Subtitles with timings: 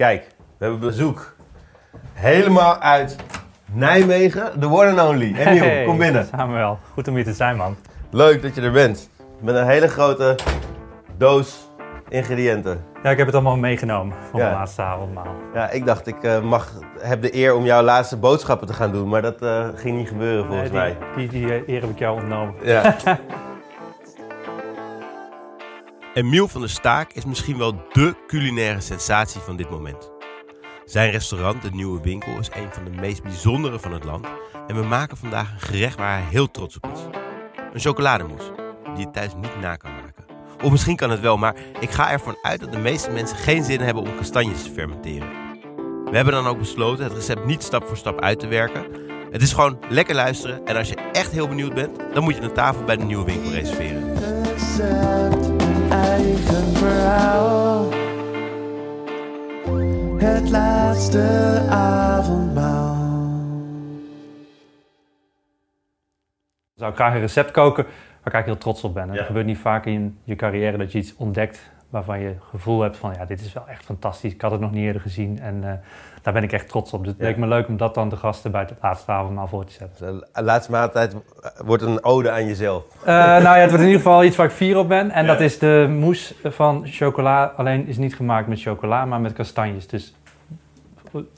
[0.00, 0.26] Kijk,
[0.58, 1.34] we hebben bezoek.
[2.12, 3.16] Helemaal uit
[3.72, 5.34] Nijmegen, the one and only.
[5.34, 6.26] Emiel, Hey, kom binnen.
[6.36, 7.76] Samuel, goed om hier te zijn, man.
[8.10, 9.10] Leuk dat je er bent.
[9.40, 10.38] Met een hele grote
[11.16, 11.70] doos
[12.08, 12.84] ingrediënten.
[13.02, 14.38] Ja, ik heb het allemaal meegenomen Ja.
[14.38, 15.34] mijn laatste avondmaal.
[15.54, 18.92] Ja, ik dacht, ik eh, mag, heb de eer om jouw laatste boodschappen te gaan
[18.92, 19.08] doen.
[19.08, 20.96] Maar dat eh, ging niet gebeuren volgens Nee, mij.
[21.16, 22.54] die, die, die eh, eer heb ik jou ontnomen.
[22.62, 22.96] Ja.
[26.14, 30.10] Emiel van der Staak is misschien wel dé culinaire sensatie van dit moment.
[30.84, 34.26] Zijn restaurant, de Nieuwe Winkel, is een van de meest bijzondere van het land.
[34.66, 37.00] En we maken vandaag een gerecht waar hij heel trots op is.
[37.72, 38.52] Een chocolademousse,
[38.94, 40.24] die je thuis niet na kan maken.
[40.62, 43.64] Of misschien kan het wel, maar ik ga ervan uit dat de meeste mensen geen
[43.64, 45.28] zin hebben om kastanjes te fermenteren.
[46.04, 48.86] We hebben dan ook besloten het recept niet stap voor stap uit te werken.
[49.30, 52.40] Het is gewoon lekker luisteren en als je echt heel benieuwd bent, dan moet je
[52.40, 55.49] een tafel bij de Nieuwe Winkel reserveren.
[55.90, 57.88] Eigen verhaal.
[60.18, 62.96] Het laatste avondmaal.
[66.74, 67.92] Zou ik graag een recept koken waar
[68.24, 69.02] ik eigenlijk heel trots op ben.
[69.02, 69.16] En Ja.
[69.16, 72.80] Het gebeurt niet vaak in je carrière dat je iets ontdekt waarvan je het gevoel
[72.80, 74.32] hebt van ja, dit is wel echt fantastisch.
[74.32, 75.72] Ik had het nog niet eerder gezien en eh,
[76.22, 77.00] daar ben ik echt trots op.
[77.04, 77.26] Dus het Ja.
[77.26, 80.26] leek me leuk om dat dan de gasten bij het laatste avondmaal voor te zetten.
[80.34, 81.16] De laatste maaltijd
[81.64, 82.84] wordt een ode aan jezelf.
[83.00, 85.10] Eh, nou ja, het wordt in ieder geval iets waar ik fier op ben.
[85.10, 85.30] En Ja.
[85.32, 87.44] dat is de mousse van chocola.
[87.56, 89.86] Alleen is niet gemaakt met chocola, maar met kastanjes.
[89.86, 90.14] Dus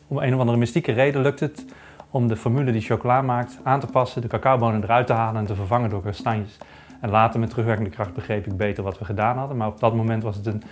[0.09, 1.65] om een of andere mystieke reden lukt het
[2.11, 5.47] om de formule die chocola maakt aan te passen, de cacaobonen eruit te halen en
[5.47, 6.59] te vervangen door kastanjes.
[7.03, 9.57] En later met terugwerkende kracht begreep ik beter wat we gedaan hadden.
[9.57, 10.63] Maar op dat moment was het een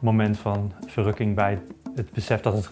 [0.00, 1.58] moment van verrukking bij
[1.94, 2.70] het besef dat het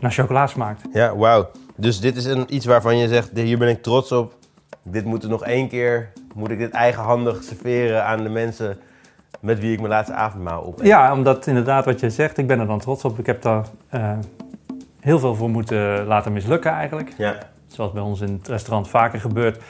[0.00, 0.82] naar chocola smaakt.
[0.92, 1.50] Ja, wauw.
[1.76, 4.34] Dus dit is een, iets waarvan je zegt, hier ben ik trots op.
[4.82, 8.78] Dit moet er nog één keer, moet ik dit eigenhandig serveren aan de mensen
[9.40, 10.82] met wie ik mijn laatste avondmaal op.
[10.82, 13.18] Ja, omdat inderdaad wat je zegt, ik ben er dan trots op.
[13.18, 14.12] Ik heb daar eh,
[15.00, 17.12] heel veel voor moeten laten mislukken eigenlijk.
[17.16, 17.38] Ja.
[17.66, 19.62] Zoals bij ons in het restaurant vaker gebeurt.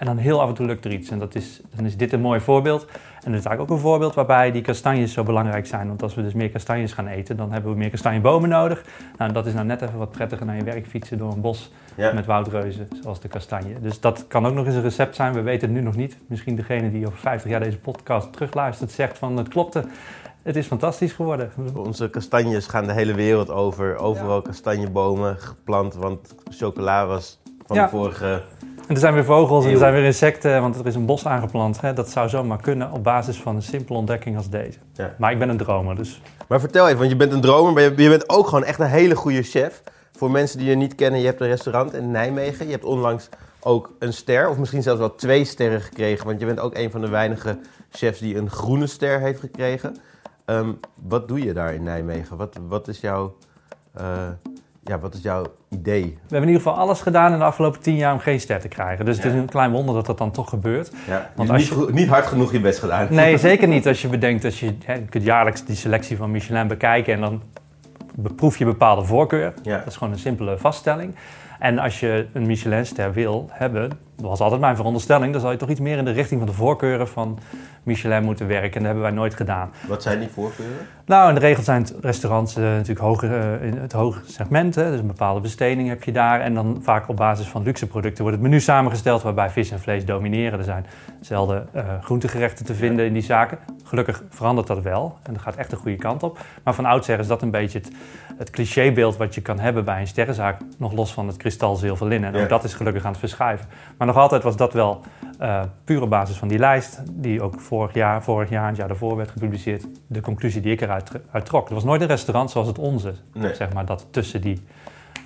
[0.00, 1.10] En dan heel af en toe lukt er iets.
[1.10, 2.84] En dat is, dan is dit een mooi voorbeeld.
[2.84, 5.88] En het is eigenlijk ook een voorbeeld waarbij die kastanjes zo belangrijk zijn.
[5.88, 8.84] Want als we dus meer kastanjes gaan eten, dan hebben we meer kastanjebomen nodig.
[9.18, 11.40] Nou, en dat is nou net even wat prettiger naar je werk fietsen door een
[11.40, 12.12] bos Ja.
[12.12, 13.80] met woudreuzen, zoals de kastanje.
[13.80, 15.32] Dus dat kan ook nog eens een recept zijn.
[15.32, 16.16] We weten het nu nog niet.
[16.26, 19.84] Misschien degene die over 50 jaar deze podcast terugluistert, zegt van het klopte.
[20.42, 21.50] Het is fantastisch geworden.
[21.74, 23.96] Onze kastanjes gaan de hele wereld over.
[23.96, 27.84] Overal kastanjebomen geplant, want chocola was van Ja.
[27.84, 28.42] de vorige...
[28.90, 31.26] En er zijn weer vogels en er zijn weer insecten, want er is een bos
[31.26, 31.80] aangeplant.
[31.80, 31.92] Hè.
[31.92, 34.78] Dat zou zomaar kunnen op basis van een simpele ontdekking als deze.
[34.92, 35.14] Ja.
[35.18, 37.82] Maar ik ben een dromer, dus Maar vertel even, want je bent een dromer, maar
[37.82, 39.82] je, je bent ook gewoon echt een hele goede chef.
[40.12, 42.66] Voor mensen die je niet kennen, je hebt een restaurant in Nijmegen.
[42.66, 43.28] Je hebt onlangs
[43.60, 46.26] ook een ster, of misschien zelfs wel twee sterren gekregen.
[46.26, 47.58] Want je bent ook een van de weinige
[47.90, 49.96] chefs die een groene ster heeft gekregen.
[50.44, 50.72] Ehm,
[51.08, 52.36] wat doe je daar in Nijmegen?
[52.36, 53.36] Wat, wat, is, jouw,
[53.92, 54.28] eh,
[54.84, 56.02] ja, wat is jouw idee?
[56.02, 58.60] we hebben in ieder geval alles gedaan in de afgelopen tien jaar om geen ster
[58.60, 59.04] te krijgen.
[59.04, 60.90] Dus het is een klein wonder dat dat dan toch gebeurt.
[61.06, 63.06] Ja, Want je als je- niet, goed- niet hard genoeg je best gedaan.
[63.10, 66.30] Nee, zeker niet als je bedenkt dat je, hè, je kunt jaarlijks die selectie van
[66.30, 67.42] Michelin bekijken en dan
[68.14, 69.54] beproef je bepaalde voorkeur.
[69.62, 69.78] Ja.
[69.78, 71.14] Dat is gewoon een simpele vaststelling.
[71.60, 75.56] En als je een Michelinster wil hebben, dat was altijd mijn veronderstelling, dan zal je
[75.56, 77.38] toch iets meer in de richting van de voorkeuren van
[77.82, 78.72] Michelin moeten werken.
[78.72, 79.70] En dat hebben wij nooit gedaan.
[79.88, 80.76] Wat zijn die voorkeuren?
[81.06, 84.74] Nou, in de regel zijn het restaurants eh, natuurlijk eh, in het hoge segment.
[84.74, 86.40] Hè, dus een bepaalde besteding heb je daar.
[86.40, 89.22] En dan vaak op basis van luxe producten wordt het menu samengesteld...
[89.22, 90.58] waarbij vis en vlees domineren.
[90.58, 90.86] Er zijn
[91.20, 93.58] zelden eh groentegerechten te vinden in die zaken.
[93.84, 96.38] Gelukkig verandert dat wel en dat gaat echt de goede kant op.
[96.62, 97.90] Maar van oudsher is dat een beetje het,
[98.40, 99.16] het clichébeeld...
[99.16, 100.60] wat je kan hebben bij een sterrenzaak...
[100.76, 102.30] nog los van het kristal zilver linnen.
[102.32, 102.42] En Ja.
[102.42, 103.66] ook dat is gelukkig aan het verschuiven.
[103.98, 105.00] Maar nog altijd was dat wel
[105.38, 107.02] eh puur op basis van die lijst...
[107.10, 109.86] die ook vorig jaar, vorig jaar en het jaar daarvoor werd gepubliceerd...
[110.06, 111.68] de conclusie die ik eruit tr- uit trok.
[111.68, 113.54] Er was nooit een restaurant zoals het onze, Nee.
[113.54, 114.62] zeg maar, dat tussen die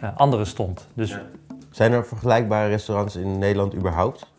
[0.01, 0.89] eh anderen stond.
[0.95, 1.23] Dus Ja.
[1.71, 4.33] Zijn er vergelijkbare restaurants in Nederland überhaupt?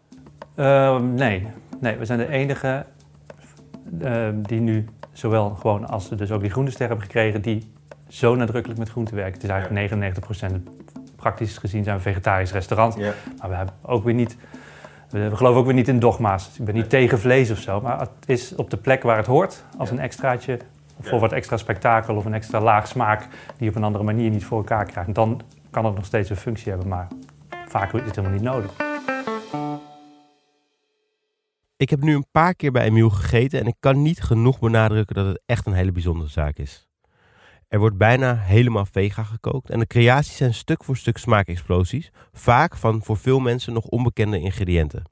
[0.56, 1.48] eh, nee.
[1.80, 2.86] nee, we zijn de enige
[4.02, 7.42] eh, die nu zowel gewoon als we dus ook die groene ster hebben gekregen...
[7.42, 7.72] die
[8.08, 9.34] zo nadrukkelijk met groente werken.
[9.34, 12.96] Het is eigenlijk 99% praktisch gezien zijn we een vegetarisch restaurant.
[12.96, 13.14] Ja.
[13.40, 14.38] Maar we hebben ook weer niet.
[15.10, 16.46] We, geloven ook weer niet in dogma's.
[16.48, 17.82] Dus ik ben niet tegen vlees of zo.
[17.82, 19.64] Maar het is op de plek waar het hoort.
[19.78, 19.96] Als Ja.
[19.96, 20.60] een extraatje.
[20.98, 21.10] Of Ja.
[21.10, 23.20] voor wat extra spektakel of een extra laag smaak.
[23.22, 25.16] die je op een andere manier niet voor elkaar krijgt.
[25.16, 26.88] Dan kan het nog steeds een functie hebben.
[26.88, 27.08] Maar
[27.68, 28.72] vaak is het helemaal niet nodig.
[31.78, 35.16] Ik heb nu een paar keer bij Emiel gegeten en ik kan niet genoeg benadrukken
[35.16, 36.85] dat het echt een hele bijzondere zaak is.
[37.68, 42.78] Er wordt bijna helemaal vega gekookt en de creaties zijn stuk voor stuk smaakexplosies, vaak
[42.78, 45.04] van voor veel mensen nog onbekende ingrediënten.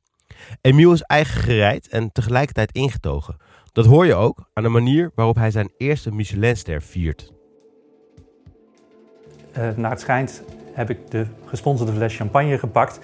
[0.62, 3.38] Emiel is eigen gereid en tegelijkertijd ingetogen.
[3.72, 7.32] Dat hoor je ook aan de manier waarop hij zijn eerste Michelinster viert.
[9.52, 13.00] eh, naar het schijnt heb ik de gesponsorde fles champagne gepakt.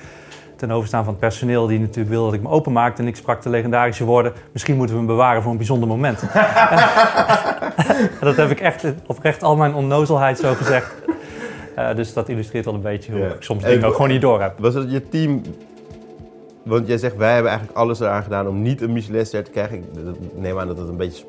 [0.60, 3.02] Ten overstaan van het personeel die natuurlijk wilde dat ik me openmaakte.
[3.02, 6.22] En ik sprak de legendarische woorden, misschien moeten we hem bewaren voor een bijzonder moment.
[6.22, 10.94] En dat heb ik echt oprecht al mijn onnozelheid zo gezegd.
[11.76, 13.28] Eh, dus dat illustreert wel een beetje hoe Ja.
[13.28, 14.60] ik soms dingen ook gewoon niet door heb.
[14.60, 15.42] Was het je team...
[16.64, 19.78] Want jij zegt, wij hebben eigenlijk alles eraan gedaan om niet een Michelinster te krijgen.
[19.78, 19.86] Ik
[20.36, 21.24] neem aan dat het een beetje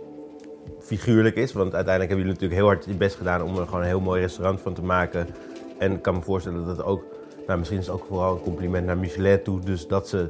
[0.81, 1.53] figuurlijk is.
[1.53, 4.01] Want uiteindelijk hebben jullie natuurlijk heel hard je best gedaan om er gewoon een heel
[4.01, 5.27] mooi restaurant van te maken.
[5.79, 7.03] En ik kan me voorstellen dat het ook...
[7.51, 9.61] Nou, misschien is het ook vooral een compliment naar Michelin toe.
[9.61, 10.29] Dus dat ze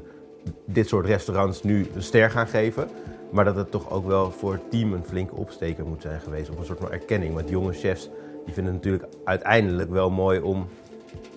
[0.64, 2.88] dit soort restaurants nu een ster gaan geven.
[3.30, 6.50] Maar dat het toch ook wel voor het team een flinke opsteker moet zijn geweest.
[6.50, 7.34] Of een soort van erkenning.
[7.34, 8.08] Want jonge chefs
[8.44, 10.66] die vinden het natuurlijk uiteindelijk wel mooi om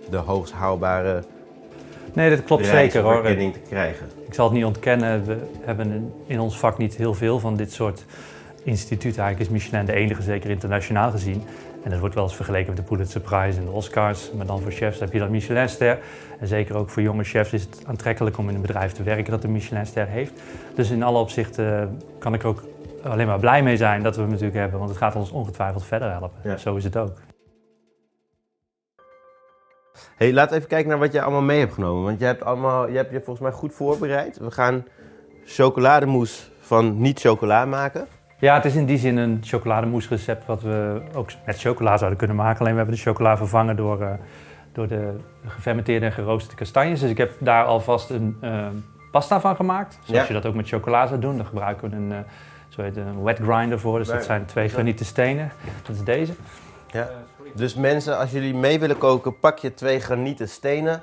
[0.09, 1.23] de hoogst haalbare
[2.13, 3.13] Nee, dat klopt zeker hoor.
[3.15, 4.05] erkenning te krijgen.
[4.27, 7.55] Ik zal het niet ontkennen, we hebben in- in ons vak niet heel veel van
[7.55, 8.05] dit soort
[8.63, 9.21] instituten.
[9.23, 11.43] Eigenlijk is Michelin de enige, zeker internationaal gezien.
[11.83, 14.31] En dat wordt wel eens vergeleken met de Pulitzer Prize en de Oscars.
[14.31, 15.99] Maar dan voor chefs heb je dan Michelinster.
[16.39, 19.31] En zeker ook voor jonge chefs is het aantrekkelijk om in een bedrijf te werken
[19.31, 20.33] dat een Michelinster heeft.
[20.75, 22.63] Dus in alle opzichten kan ik er ook
[23.03, 24.77] alleen maar blij mee zijn dat we hem natuurlijk hebben.
[24.77, 26.39] Want het gaat ons ongetwijfeld verder helpen.
[26.43, 26.57] Ja.
[26.57, 27.17] Zo is het ook.
[30.15, 32.03] Hey, we even kijken naar wat jij allemaal mee hebt genomen.
[32.03, 34.37] Want je hebt, allemaal, je hebt je volgens mij goed voorbereid.
[34.37, 34.85] We gaan
[35.45, 38.07] chocolademousse van niet chocola maken.
[38.43, 42.17] Ja, het is in die zin een chocolademousse recept wat we ook met chocola zouden
[42.19, 42.59] kunnen maken.
[42.59, 44.09] Alleen we hebben de chocola vervangen door, eh,
[44.71, 45.15] door de
[45.47, 46.99] gefermenteerde en geroosterde kastanjes.
[46.99, 48.65] Dus ik heb daar alvast een eh,
[49.11, 49.99] pasta van gemaakt.
[50.03, 50.27] Zoals Ja.
[50.27, 51.35] je dat ook met chocola zou doen.
[51.37, 52.17] Daar gebruiken we een, eh,
[52.69, 53.97] zo heet een wet grinder voor.
[53.99, 55.51] Dus dat zijn twee granieten stenen.
[55.83, 56.33] Dat is deze.
[56.91, 57.09] Ja.
[57.55, 61.01] Dus mensen, als jullie mee willen koken, pak je twee granieten stenen.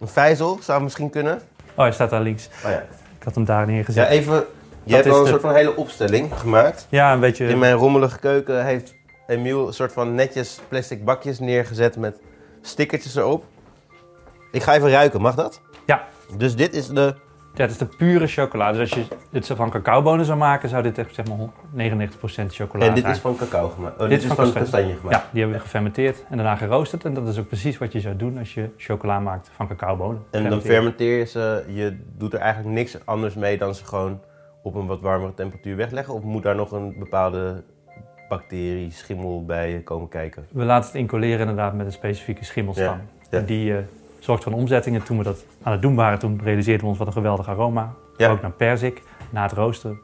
[0.00, 1.34] Een vijzel zou misschien kunnen.
[1.70, 2.48] Oh, hij staat daar links.
[2.64, 2.82] Oh ja.
[3.18, 4.04] Ik had hem daar neergezet.
[4.04, 4.44] ja, even.
[4.84, 6.86] Je hebt wel een de- soort van hele opstelling gemaakt.
[6.90, 7.46] Ja, een beetje...
[7.46, 8.94] In mijn rommelige keuken heeft
[9.26, 12.20] Emiel een soort van netjes plastic bakjes neergezet met
[12.60, 13.44] stickertjes erop.
[14.52, 15.60] Ik ga even ruiken, mag dat?
[15.86, 16.04] Ja.
[16.36, 17.14] Dus dit is de.
[17.54, 18.72] Ja, het is de pure chocola.
[18.72, 22.84] Dus als je dit van cacaobonen zou maken, zou dit echt zeg maar 99% chocola
[22.84, 23.14] En dit zijn.
[23.14, 23.94] is van cacao gemaakt.
[23.94, 25.14] Oh, dit, Dit is van van kastanje, gemaakt.
[25.16, 27.04] Ja, die hebben we gefermenteerd en daarna geroosterd.
[27.04, 30.24] En dat is ook precies wat je zou doen als je chocola maakt van cacaobonen.
[30.30, 31.64] En dan fermenteer je ze.
[31.68, 34.20] Je doet er eigenlijk niks anders mee dan ze gewoon
[34.64, 36.14] op een wat warmere temperatuur wegleggen.
[36.14, 37.62] Of moet daar nog een bepaalde
[38.28, 40.46] bacterie, schimmel bij komen kijken?
[40.52, 42.84] We laten het incoleren inderdaad met een specifieke schimmelstam.
[42.86, 43.00] Ja,
[43.30, 43.38] ja.
[43.38, 43.84] En die eh,
[44.18, 44.96] zorgt voor een omzetting.
[44.96, 47.48] En toen we dat aan het doen waren, toen realiseerden we ons wat een geweldig
[47.48, 47.92] aroma.
[48.16, 48.30] Ja.
[48.30, 49.02] Ook naar perzik.
[49.30, 49.98] Na het roosteren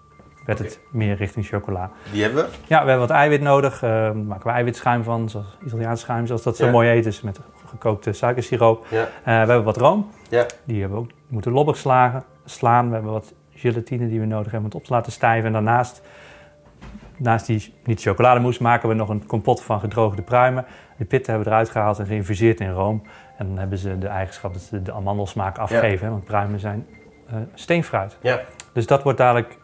[0.47, 1.91] werd het meer richting chocola.
[2.13, 2.51] Die hebben we.
[2.67, 3.83] Ja, we hebben wat eiwit nodig.
[3.83, 7.05] eh, daar maken we eiwitschuim van, zoals Italiaans schuim, zoals dat zo mooi heet.
[7.05, 8.85] Dus met gekookte suikersiroop.
[8.91, 10.11] Eh, we hebben wat room.
[10.29, 10.47] Ja.
[10.65, 12.89] Die hebben we ook moeten lobbig slagen, slaan.
[12.89, 15.47] We hebben wat gelatine die we nodig hebben om het op te laten stijven.
[15.47, 16.03] En daarnaast,
[17.17, 20.65] naast die niet chocolademousse, maken we nog een kompot van gedroogde pruimen.
[20.97, 23.03] De pitten hebben we eruit gehaald en geïnfuseerd in room.
[23.39, 26.07] En dan hebben ze de eigenschap dat ze de amandelsmaak afgeven.
[26.07, 26.87] hè, want pruimen zijn
[27.27, 28.17] eh, steenfruit.
[28.21, 28.41] Ja.
[28.73, 29.59] Dus dat wordt dadelijk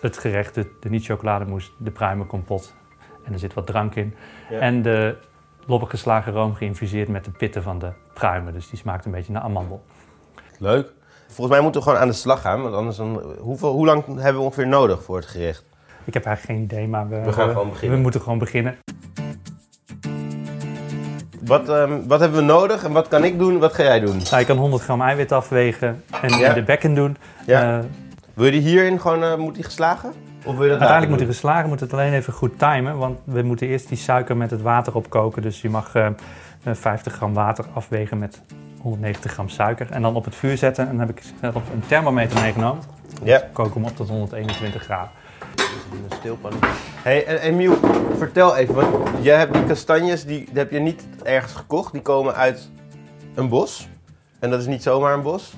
[0.00, 2.74] het gerecht, de, de niet-chocolademousse, de pruimenkompot.
[3.24, 4.14] En er zit wat drank in.
[4.50, 4.58] Ja.
[4.58, 5.16] En de
[5.66, 8.52] lobbig geslagen room geïnfuseerd met de pitten van de pruimen.
[8.52, 9.84] Dus die smaakt een beetje naar amandel.
[10.58, 10.92] Leuk.
[11.34, 12.62] Volgens mij moeten we gewoon aan de slag gaan.
[12.62, 15.64] Want anders dan, hoeveel, hoe lang hebben we ongeveer nodig voor het gerecht?
[16.04, 17.96] Ik heb eigenlijk geen idee, maar we, We gaan gewoon beginnen.
[17.96, 18.76] we moeten gewoon beginnen.
[21.44, 23.58] Wat, ehm, wat hebben we nodig en wat kan ik doen?
[23.58, 24.16] Wat ga jij doen?
[24.30, 26.52] Nou, je kan 100 gram eiwit afwegen en Ja.
[26.52, 27.16] de bekken doen.
[27.46, 27.78] Ja.
[27.78, 27.84] Eh,
[28.34, 30.12] Wil je die hierin gewoon, eh, moet die geslagen?
[30.44, 32.98] Of wil je dat uiteindelijk moet hij geslagen, moet het alleen even goed timen.
[32.98, 35.42] Want we moeten eerst die suiker met het water opkoken.
[35.42, 36.12] Dus je mag eh, eh,
[36.74, 38.40] 50 gram water afwegen met
[38.84, 39.90] 190 gram suiker.
[39.90, 40.88] En dan op het vuur zetten.
[40.88, 42.82] En dan heb ik zelf een thermometer meegenomen.
[43.22, 43.48] Ja.
[43.52, 45.10] Kook hem op tot 121 graden.
[45.92, 46.52] Een stilpan.
[47.02, 47.76] Hey, en Emiel,
[48.16, 51.92] vertel even, want jij hebt die kastanjes, die, die heb je niet ergens gekocht.
[51.92, 52.70] Die komen uit
[53.34, 53.88] een bos.
[54.38, 55.54] En dat is niet zomaar een bos.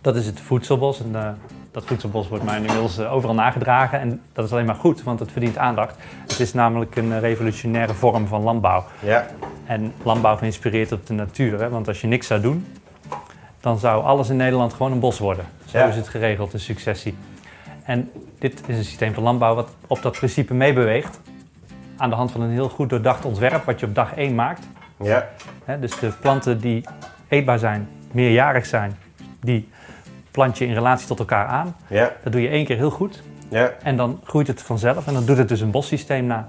[0.00, 1.00] Dat is het voedselbos.
[1.00, 1.32] En eh,
[1.74, 4.00] dat voedselbos wordt mij inmiddels eh, overal nagedragen.
[4.00, 5.96] En dat is alleen maar goed, want het verdient aandacht.
[6.26, 8.84] Het is namelijk een eh, revolutionaire vorm van landbouw.
[9.00, 9.26] Ja.
[9.66, 11.60] En landbouw geïnspireerd op de natuur.
[11.60, 11.68] Hè?
[11.68, 12.66] Want als je niks zou doen,
[13.60, 15.44] dan zou alles in Nederland gewoon een bos worden.
[15.64, 15.86] Zo Ja.
[15.86, 17.16] is het geregeld, de successie.
[17.84, 21.20] En dit is een systeem van landbouw wat op dat principe meebeweegt.
[21.96, 24.66] Aan de hand van een heel goed doordacht ontwerp wat je op dag 1 maakt.
[25.02, 25.28] Ja.
[25.64, 26.84] Hè, dus de planten die
[27.28, 28.96] eetbaar zijn, meerjarig zijn,
[29.40, 29.68] die
[30.34, 31.76] plant je in relatie tot elkaar aan.
[31.88, 32.12] Ja.
[32.22, 33.72] Dat doe je één keer heel goed Ja.
[33.82, 36.48] en dan groeit het vanzelf en dan doet het dus een bossysteem na.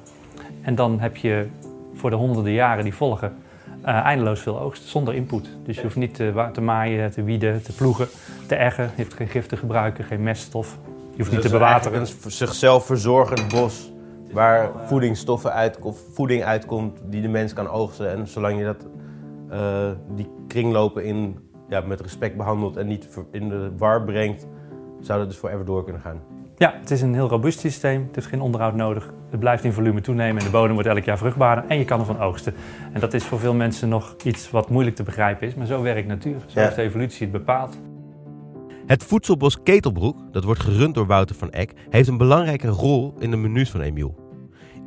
[0.61, 1.47] En dan heb je
[1.93, 3.35] voor de honderden jaren die volgen
[3.81, 5.49] eh, eindeloos veel oogst zonder input.
[5.65, 8.07] Dus je hoeft niet te, wa- te maaien, te wieden, te ploegen,
[8.47, 8.91] te eggen.
[8.95, 10.77] Je hoeft geen gif te gebruiken, geen meststof.
[11.11, 11.99] Je hoeft niet te bewateren.
[11.99, 13.91] Een zichzelf verzorgend bos
[14.31, 18.11] waar voedingsstoffen uit, of voeding uitkomt die de mens kan oogsten.
[18.11, 18.85] En zolang je dat,
[19.49, 24.47] eh, die kringlopen in, ja, met respect behandelt en niet in de war brengt,
[24.99, 26.21] zou dat dus forever door kunnen gaan.
[26.57, 28.03] Ja, het is een heel robuust systeem.
[28.05, 29.13] Het heeft geen onderhoud nodig.
[29.29, 31.65] Het blijft in volume toenemen en de bodem wordt elk jaar vruchtbaarder.
[31.67, 32.53] En je kan ervan oogsten.
[32.93, 35.55] En dat is voor veel mensen nog iets wat moeilijk te begrijpen is.
[35.55, 36.37] Maar zo werkt natuur.
[36.45, 36.61] Zo Ja.
[36.65, 37.77] heeft de evolutie het bepaald.
[38.85, 43.31] Het voedselbos Ketelbroek, dat wordt gerund door Wouter van Eck, heeft een belangrijke rol in
[43.31, 44.15] de menus van Emiel.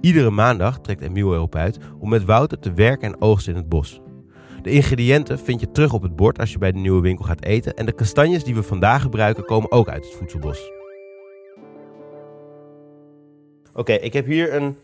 [0.01, 3.69] Iedere maandag trekt Emiel erop uit om met Wouter te werken en oogsten in het
[3.69, 4.01] bos.
[4.63, 7.43] De ingrediënten vind je terug op het bord als je bij de nieuwe winkel gaat
[7.43, 10.71] eten en de kastanjes die we vandaag gebruiken komen ook uit het voedselbos.
[13.73, 14.79] Oké, ik heb hier een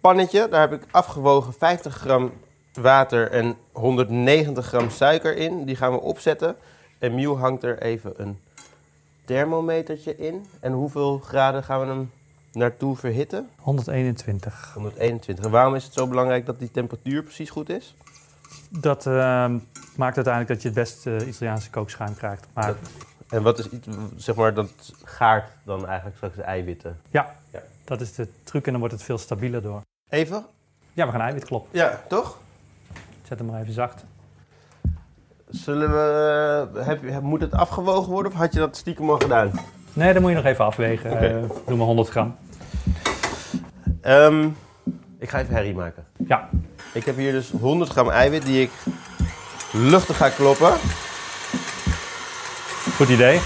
[0.00, 2.32] pannetje, daar heb ik afgewogen 50 gram
[2.80, 5.64] water en 190 gram suiker in.
[5.64, 6.56] Die gaan we opzetten.
[6.98, 8.38] Emiel hangt er even een
[9.24, 10.46] thermometertje in.
[10.60, 12.10] En hoeveel graden gaan we hem
[12.52, 13.48] naartoe verhitten?
[13.58, 14.70] 121.
[14.74, 15.44] 121.
[15.44, 17.94] En waarom is het zo belangrijk dat die temperatuur precies goed is?
[18.70, 19.58] Dat ehm,
[19.96, 22.46] maakt uiteindelijk dat je het best eh, Italiaanse kookschuim krijgt.
[22.54, 22.76] Maar Dat-
[23.28, 23.86] En wat is iets,
[24.16, 24.70] zeg maar, dat
[25.04, 26.96] gaart dan eigenlijk straks de eiwitten?
[27.10, 27.60] ja, Ja.
[27.84, 29.80] dat is de truc en dan wordt het veel stabieler door.
[30.08, 30.44] Even?
[30.92, 31.78] Ja, we gaan eiwit kloppen.
[31.78, 32.38] Ja, toch?
[33.22, 34.04] Zet hem maar even zacht.
[35.48, 39.50] Zullen we, heb, heb- moet het afgewogen worden of had je dat stiekem al gedaan?
[39.92, 41.10] Nee, dan moet je nog even afwegen.
[41.12, 41.26] Oké.
[41.26, 42.36] Eh, doe maar 100 gram.
[44.00, 44.48] Ehm,
[45.18, 46.04] ik ga even herrie maken.
[46.26, 46.48] Ja,
[46.96, 48.70] Ik heb hier dus 100 gram eiwit die ik
[49.70, 50.72] luchtig ga kloppen.
[52.96, 53.40] goed idee.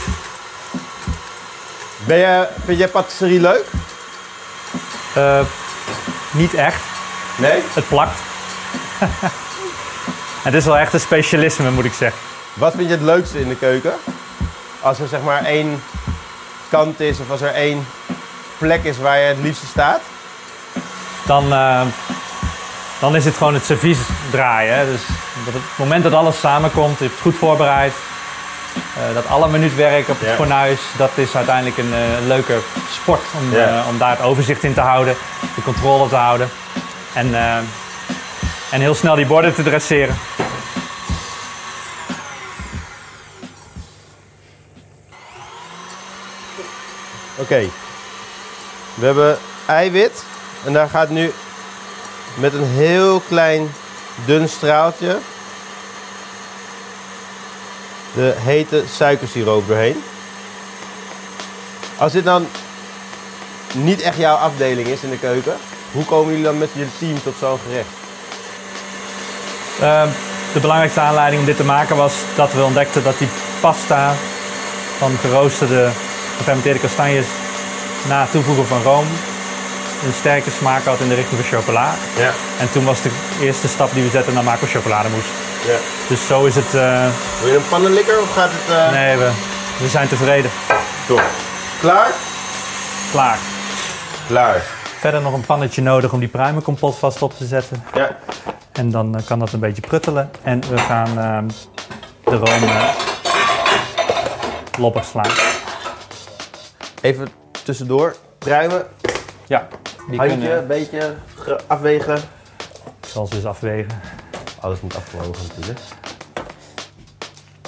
[2.07, 3.65] Ben jij, vind jij patisserie leuk?
[5.15, 5.41] Eh,
[6.31, 6.83] niet echt.
[7.39, 7.63] Nee?
[7.75, 8.19] Het plakt.
[10.47, 12.21] het is wel echt een specialisme, moet ik zeggen.
[12.55, 13.93] Wat vind je het leukste in de keuken?
[14.81, 15.83] Als er zeg maar één
[16.69, 17.87] kant is of als er één
[18.59, 20.01] plek is waar je het liefste staat?
[21.27, 21.83] Dan, eh,
[23.01, 23.99] dan is het gewoon het servies
[24.31, 24.75] draaien.
[24.77, 24.85] Hè.
[24.87, 25.01] Dus
[25.45, 27.93] het moment dat alles samenkomt, je hebt het goed voorbereid.
[28.75, 32.59] eh, dat alle minuutwerk op het fornuis, dat is uiteindelijk een eh, leuke
[32.91, 35.17] sport om, eh, om daar het overzicht in te houden,
[35.55, 36.51] de controle te houden.
[37.13, 37.35] En,
[38.71, 40.17] en heel snel die borden te dresseren.
[47.37, 47.69] Oké.
[48.95, 50.25] We hebben eiwit.
[50.65, 51.33] En daar gaat nu
[52.41, 53.73] met een heel klein
[54.25, 55.19] dun straaltje
[58.15, 60.03] de hete suikersiroop doorheen.
[61.97, 62.47] Als dit dan
[63.75, 65.57] niet echt jouw afdeling is in de keuken,
[65.93, 67.89] hoe komen jullie dan met je team tot zo'n gerecht?
[69.81, 70.13] Eh,
[70.53, 73.29] de belangrijkste aanleiding om dit te maken was dat we ontdekten dat die
[73.61, 74.15] pasta
[74.99, 75.91] van geroosterde
[76.37, 77.27] gefermenteerde kastanjes
[78.09, 79.07] na het toevoegen van room
[80.07, 81.95] een sterke smaak had in de richting van chocola.
[82.19, 82.31] Ja.
[82.59, 85.31] En toen was de eerste stap die we zetten naar maken chocolademousse.
[85.67, 85.77] ja.
[86.09, 86.75] Dus zo is het.
[86.75, 87.07] eh,
[87.43, 88.77] Wil je een pannenlikker of gaat het...
[88.77, 89.31] eh nee, we,
[89.79, 90.51] we zijn tevreden.
[91.07, 91.23] Top.
[91.81, 92.09] Klaar?
[93.11, 93.39] Klaar.
[94.27, 94.63] Klaar.
[94.99, 97.85] Verder nog een pannetje nodig om die pruimenkompot vast op te zetten.
[97.95, 98.17] Ja.
[98.73, 100.31] En dan eh, kan dat een beetje pruttelen.
[100.43, 101.49] En we gaan ehm,
[102.25, 102.89] de room eh,
[104.79, 105.31] loppig slaan.
[107.01, 107.29] Even
[107.65, 108.17] tussendoor.
[108.39, 108.87] Pruimen.
[109.47, 109.69] Ja,
[110.09, 112.17] die Handje, kunnen, een beetje ge- afwegen.
[113.01, 114.01] ik zal ze eens afwegen.
[114.61, 115.79] Alles moet afgewogen natuurlijk.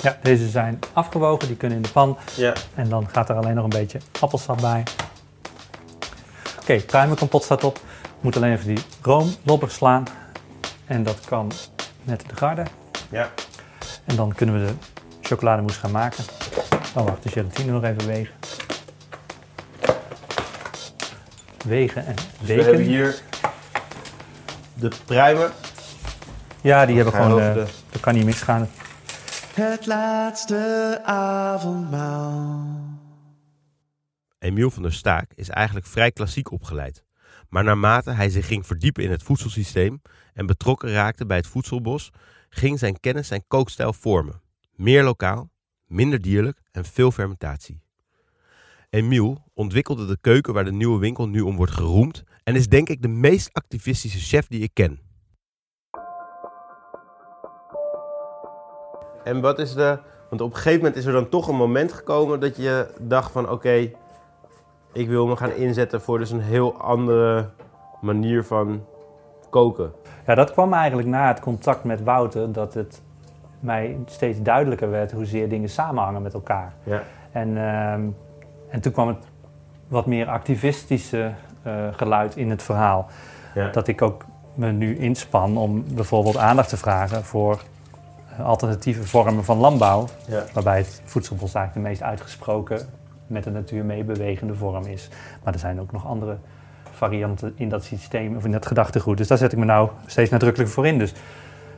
[0.03, 2.19] Ja, deze zijn afgewogen, die kunnen in de pan.
[2.35, 2.53] Ja.
[2.75, 4.83] En dan gaat er alleen nog een beetje appelsap bij.
[6.61, 7.79] Oké, pruimenkompot staat op.
[8.21, 10.05] Moet alleen even die room loppig slaan.
[10.87, 11.53] En dat kan
[12.05, 12.63] met de garde.
[13.09, 13.31] Ja.
[14.05, 14.75] En dan kunnen we de
[15.21, 16.25] chocolademousse gaan maken.
[16.95, 18.35] Oh wacht, de gelatine nog even wegen.
[21.65, 22.85] Wegen en Dus we hebben weken.
[22.93, 23.23] hier
[24.75, 25.53] de pruimen.
[26.61, 28.69] Ja, die hebben gewoon, over eh, de- dat kan niet misgaan.
[29.55, 32.81] Het laatste avondmaal.
[34.39, 37.05] Emiel van der Staak is eigenlijk vrij klassiek opgeleid.
[37.49, 40.03] Maar naarmate hij zich ging verdiepen in het voedselsysteem
[40.35, 42.11] en betrokken raakte bij het voedselbos,
[42.49, 44.41] ging zijn kennis zijn kookstijl vormen.
[44.75, 45.51] Meer lokaal,
[45.87, 47.82] minder dierlijk en veel fermentatie.
[48.95, 52.89] Emiel ontwikkelde de keuken waar de nieuwe winkel nu om wordt geroemd en is denk
[52.89, 55.01] ik de meest activistische chef die ik ken.
[59.25, 59.99] En wat is de.
[60.29, 63.33] Want op een gegeven moment is er dan toch een moment gekomen dat je dacht
[63.33, 63.91] van oké,
[64.93, 67.51] ik wil me gaan inzetten voor dus een heel andere
[68.01, 68.85] manier van
[69.51, 69.93] koken.
[70.27, 73.03] Ja, dat kwam eigenlijk na het contact met Wouter, dat het
[73.61, 76.75] mij steeds duidelijker werd hoezeer dingen samenhangen met elkaar.
[76.85, 77.03] Ja.
[77.31, 78.09] En, ehm,
[78.73, 79.25] en toen kwam het
[79.89, 83.07] wat meer activistische eh, geluid in het verhaal.
[83.55, 83.69] Ja.
[83.69, 84.25] Dat ik ook
[84.55, 87.63] me nu inspan om bijvoorbeeld aandacht te vragen voor
[88.37, 90.09] eh, alternatieve vormen van landbouw.
[90.29, 90.45] Ja.
[90.53, 92.81] Waarbij het voedselbos eigenlijk de meest uitgesproken
[93.27, 95.09] met de natuur meebewegende vorm is.
[95.45, 96.37] Maar er zijn ook nog andere
[96.91, 99.17] varianten in dat systeem of in dat gedachtegoed.
[99.17, 100.99] Dus daar zet ik me nou steeds nadrukkelijker voor in.
[100.99, 101.15] Dus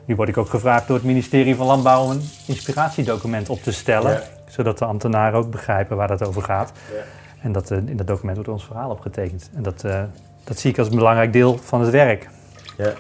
[0.05, 3.73] nu word ik ook gevraagd door het ministerie van Landbouw om een inspiratiedocument op te
[3.73, 4.13] stellen.
[4.13, 4.23] Ja.
[4.49, 6.73] Zodat de ambtenaren ook begrijpen waar dat over gaat.
[6.93, 7.03] Ja.
[7.41, 9.51] En dat, eh, in dat document wordt ons verhaal opgetekend.
[9.55, 10.03] En dat, eh,
[10.45, 12.29] dat zie ik als een belangrijk deel van het werk.
[12.77, 12.93] Ja.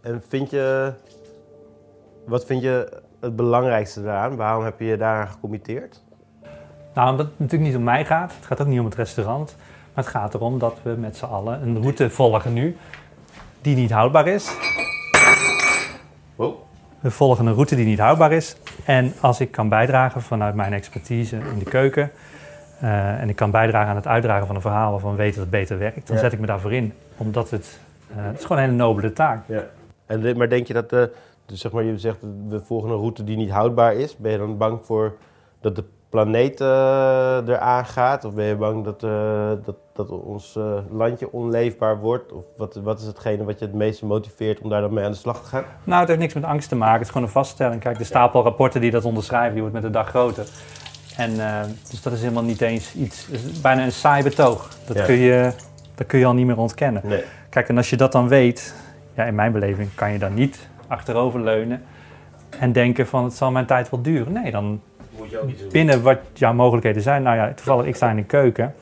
[0.00, 0.92] En vind je,
[2.26, 4.36] wat vind je het belangrijkste daaraan?
[4.36, 6.02] Waarom heb je je daaraan gecommitteerd?
[6.94, 8.32] Nou, omdat het natuurlijk niet om mij gaat.
[8.36, 9.56] Het gaat ook niet om het restaurant.
[9.94, 12.76] Maar het gaat erom dat we met z'n allen een route volgen nu
[13.60, 14.56] die niet houdbaar is.
[16.36, 16.54] Wow.
[17.00, 18.56] We volgen een route die niet houdbaar is.
[18.84, 22.10] En als ik kan bijdragen vanuit mijn expertise in de keuken...
[22.80, 25.42] eh, en ik kan bijdragen aan het uitdragen van een verhaal waarvan we weten dat
[25.50, 26.06] het beter werkt...
[26.06, 26.22] dan Ja.
[26.22, 26.92] zet ik me daarvoor in.
[27.16, 27.78] Omdat het,
[28.16, 29.44] eh, het is gewoon een hele nobele taak.
[29.46, 29.62] Ja.
[30.06, 30.90] En, maar denk je dat,
[31.46, 34.16] dus zeg maar, je zegt we volgen een route die niet houdbaar is.
[34.16, 35.14] Ben je dan bang voor
[35.60, 36.68] dat de planeet eh,
[37.46, 38.24] eraan gaat?
[38.24, 42.32] Of ben je bang dat, eh, dat, dat ons eh, landje onleefbaar wordt?
[42.32, 45.10] Of wat, wat is hetgene wat je het meeste motiveert om daar dan mee aan
[45.10, 45.64] de slag te gaan?
[45.84, 46.94] Nou, het heeft niks met angst te maken.
[46.94, 47.80] Het is gewoon een vaststelling.
[47.80, 50.46] Kijk, de stapel rapporten die dat onderschrijven, die wordt met de dag groter.
[51.16, 51.30] En
[51.90, 54.68] dus dat is helemaal niet eens iets, het is bijna een saai betoog.
[54.86, 55.04] Dat, Ja.
[55.04, 55.52] kun je,
[55.94, 57.02] dat kun je al niet meer ontkennen.
[57.04, 57.24] Nee.
[57.48, 58.74] Kijk, en als je dat dan weet,
[59.14, 61.82] ja, in mijn beleving kan je dan niet achteroverleunen
[62.58, 64.32] en denken van het zal mijn tijd wel duren.
[64.32, 64.80] Nee, dan
[65.32, 65.70] je ook iets doen.
[65.70, 67.22] binnen wat jouw mogelijkheden zijn.
[67.22, 68.74] Nou ja, toevallig, ik sta in de keuken.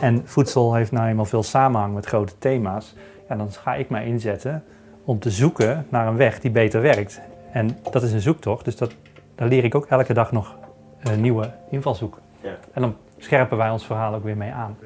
[0.00, 2.94] En voedsel heeft nou eenmaal veel samenhang met grote thema's.
[3.28, 4.64] Ja, dan ga ik mij inzetten
[5.04, 7.20] om te zoeken naar een weg die beter werkt.
[7.52, 8.94] En dat is een zoektocht, dus dat,
[9.34, 10.56] daar leer ik ook elke dag nog
[11.02, 12.18] een nieuwe invalshoek.
[12.42, 12.54] Ja.
[12.72, 14.76] En dan scherpen wij ons verhaal ook weer mee aan.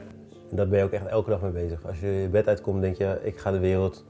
[0.50, 1.86] En daar ben je ook echt elke dag mee bezig.
[1.86, 4.04] Als je je bed uitkomt, denk je, ik ga de wereld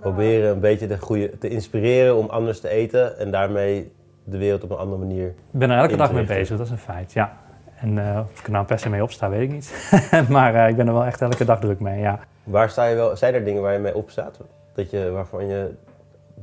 [0.00, 3.18] proberen een beetje de goede, te inspireren om anders te eten.
[3.18, 3.92] En daarmee
[4.24, 5.26] de wereld op een andere manier.
[5.26, 7.36] Ik ben er elke dag mee bezig, dat is een feit, ja.
[7.80, 9.90] En eh, of ik er nou per se mee opsta, weet ik niet.
[10.28, 12.18] maar eh, ik ben er wel echt elke dag druk mee, ja.
[12.44, 14.40] Waar sta je wel, zijn er dingen waar je mee opstaat?
[14.74, 15.70] Dat je, waarvan je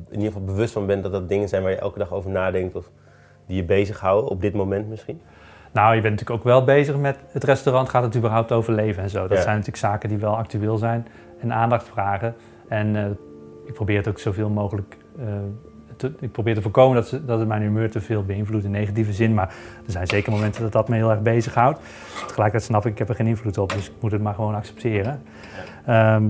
[0.10, 2.30] in ieder geval bewust van bent dat dat dingen zijn waar je elke dag over
[2.30, 2.90] nadenkt of
[3.46, 5.22] die je bezighouden op dit moment misschien?
[5.72, 7.90] Nou, je bent natuurlijk ook wel bezig met het restaurant.
[7.90, 9.22] Gaat het überhaupt overleven en zo?
[9.28, 9.44] Dat Ja.
[9.44, 11.08] zijn natuurlijk zaken die wel actueel zijn
[11.40, 12.36] en aandacht vragen.
[12.68, 13.06] En eh,
[13.66, 14.98] ik probeer het ook zoveel mogelijk.
[16.00, 18.72] Te, ik probeer te voorkomen dat, ze, dat het mijn humeur te veel beïnvloedt in
[18.72, 19.34] negatieve zin.
[19.34, 19.48] Maar
[19.86, 21.80] er zijn zeker momenten dat dat me heel erg bezighoudt.
[22.28, 24.56] Tegelijkertijd snap ik, ik heb er geen invloed op, dus ik moet het maar gewoon
[24.56, 25.22] accepteren.
[25.86, 26.24] Ehm,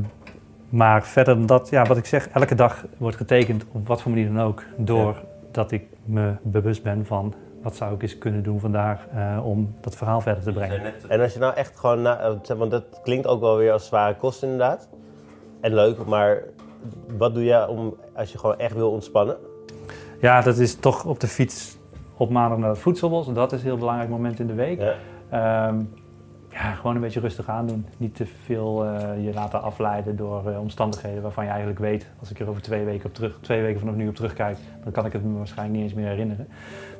[0.70, 4.12] maar verder dan dat, ja, wat ik zeg, elke dag wordt getekend op wat voor
[4.12, 4.64] manier dan ook.
[4.78, 9.76] Doordat ik me bewust ben van wat zou ik eens kunnen doen vandaag eh, om
[9.82, 10.94] dat verhaal verder te brengen.
[11.08, 14.16] En als je nou echt gewoon, na, want dat klinkt ook wel weer als zware
[14.16, 14.90] kost inderdaad.
[15.62, 16.44] En leuk, maar
[17.18, 19.38] wat doe je om, als je gewoon echt wil ontspannen?
[20.20, 21.78] Ja, dat is toch op de fiets
[22.18, 23.34] op maandag naar het voedselbos.
[23.34, 24.80] Dat is een heel belangrijk moment in de week.
[24.82, 24.94] Ja.
[25.30, 25.76] Ehm,
[26.52, 27.86] ja, gewoon een beetje rustig aandoen.
[27.98, 32.32] Niet te veel eh, je laten afleiden door eh, omstandigheden waarvan je eigenlijk weet, als
[32.32, 35.06] ik er over twee weken op terug, twee weken vanaf nu op terugkijk, dan kan
[35.06, 36.48] ik het me waarschijnlijk niet eens meer herinneren.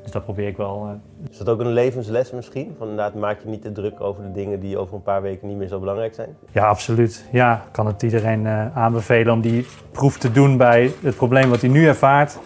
[0.04, 0.88] Dus dat probeer ik wel.
[1.24, 2.76] eh, Is dat ook een levensles misschien?
[2.78, 5.48] Van inderdaad, maak je niet te druk over de dingen die over een paar weken
[5.48, 6.30] niet meer zo belangrijk zijn?
[6.52, 7.26] ja, absoluut.
[7.32, 11.70] Ja, kan het iedereen aanbevelen om die proef te doen bij het probleem wat hij
[11.70, 12.40] nu ervaart.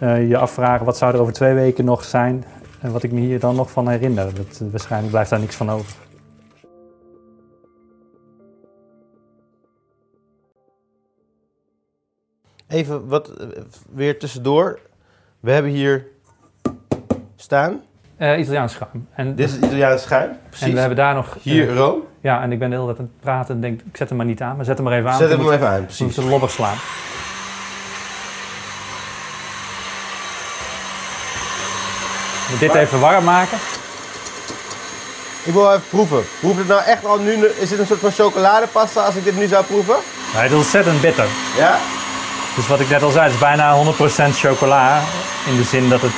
[0.00, 2.44] Eh, je afvragen wat zou er over twee weken nog zijn
[2.80, 4.34] en wat ik me hier dan nog van herinner.
[4.34, 5.94] Dat, waarschijnlijk blijft daar niks van over.
[12.68, 13.46] Even wat eh,
[13.92, 14.80] weer tussendoor.
[15.40, 16.06] We hebben hier
[17.36, 17.80] staan.
[18.16, 19.08] Eh, Italiaans schuim.
[19.14, 20.30] En, Dit is het Italiaanse schuim.
[20.48, 20.66] Precies.
[20.66, 21.36] en we hebben daar nog...
[21.42, 22.02] Hier eh, room.
[22.20, 24.16] ja, en ik ben de hele tijd aan het praten en denk, ik zet hem
[24.16, 25.18] maar niet aan, maar zet hem maar even aan.
[25.18, 25.84] Zet hem maar even aan.
[25.84, 26.16] Precies.
[26.16, 26.76] een lobber slaan.
[32.50, 33.58] We dit even warm maken.
[35.44, 36.24] Ik wil even proeven.
[36.40, 37.46] Proef het nou echt al nu?
[37.46, 39.94] Is dit een soort van chocoladepasta als ik dit nu zou proeven?
[40.32, 41.26] Hij is ontzettend bitter.
[41.56, 41.78] Ja.
[42.56, 45.00] Dus wat ik net al zei, het is bijna 100% chocola.
[45.46, 46.12] In de zin dat het,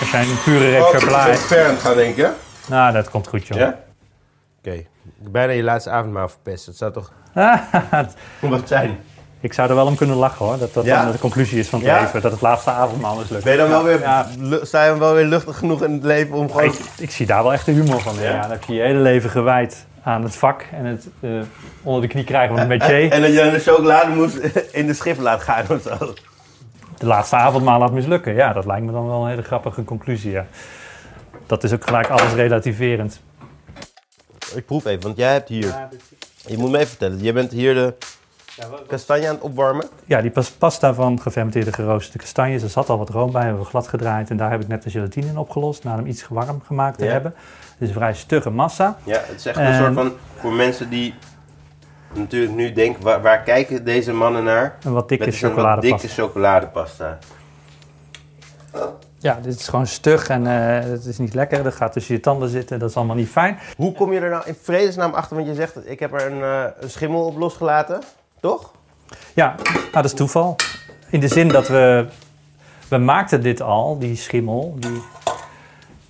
[0.00, 1.64] als jij een pure reep Oh, chocola ik hebt.
[1.64, 2.34] aan het gaan denken.
[2.66, 3.58] Nou, dat komt goed, joh.
[3.58, 3.78] Ja?
[4.58, 4.84] Oké.
[5.18, 6.66] Bijna je laatste avondmaal verpest.
[6.66, 7.10] Dat zou toch...
[8.40, 9.04] Wat zijn?
[9.42, 10.58] Ik zou er wel om kunnen lachen hoor.
[10.58, 11.02] Dat dat Ja?
[11.02, 12.00] dan de conclusie is van het Ja?
[12.00, 12.22] leven.
[12.22, 13.44] Dat het laatste avondmaal mislukt.
[13.44, 14.26] Ben je dan wel weer, Ja.
[14.38, 16.64] lu- sta je dan wel weer luchtig genoeg in het leven om gewoon...
[16.64, 18.14] Ik, ik zie daar wel echt de humor van.
[18.20, 18.40] Ja?
[18.40, 21.30] Dan heb je je hele leven gewijd aan het vak en het eh,
[21.82, 23.10] onder de knie krijgen van een métier.
[23.12, 24.40] En dat je de chocolademousse
[24.72, 26.14] in de schip laat gaan of zo.
[26.98, 28.34] de laatste avondmaal laat mislukken.
[28.34, 30.30] Ja, dat lijkt me dan wel een hele grappige conclusie.
[30.30, 30.46] Ja.
[31.46, 33.20] Dat is ook gelijk alles relativerend.
[34.54, 35.74] Ik proef even, want jij hebt hier
[36.46, 37.94] Je moet me even vertellen, je bent hier de
[38.86, 39.86] kastanje aan het opwarmen.
[40.04, 43.60] Ja, die pas- pasta van gefermenteerde geroosterde kastanjes, er zat al wat room bij, hebben
[43.62, 46.28] we glad gedraaid en daar heb ik net de gelatine in opgelost, na hem iets
[46.28, 47.10] warm gemaakt te Ja.
[47.10, 47.34] hebben.
[47.70, 48.96] Het is een vrij stugge massa.
[49.04, 51.14] Ja, het is echt een En- soort van, voor mensen die
[52.14, 54.76] natuurlijk nu denken, waar, waar kijken deze mannen naar?
[54.82, 56.06] Een wat dikke Met zo'n wat chocoladepasta.
[56.06, 57.18] dikke chocoladepasta.
[59.18, 61.62] Ja, dit is gewoon stug en eh, het is niet lekker.
[61.62, 63.58] Dat gaat tussen je tanden zitten, dat is allemaal niet fijn.
[63.76, 65.36] Hoe kom je er nou in vredesnaam achter?
[65.36, 68.00] Want je zegt, ik heb er een, eh, een schimmel op losgelaten,
[68.42, 68.70] toch?
[69.34, 70.56] Ja, nou, dat is toeval.
[71.10, 72.06] In de zin dat we...
[72.88, 74.76] We maakten dit al, die schimmel.
[74.78, 75.02] Die,